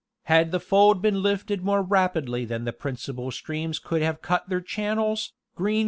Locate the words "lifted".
1.21-1.63